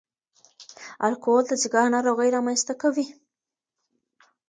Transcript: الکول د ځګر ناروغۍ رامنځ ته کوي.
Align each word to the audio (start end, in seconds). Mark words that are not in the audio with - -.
الکول 1.07 1.43
د 1.47 1.53
ځګر 1.61 1.85
ناروغۍ 1.95 2.29
رامنځ 2.35 2.61
ته 2.67 2.73
کوي. 2.81 3.05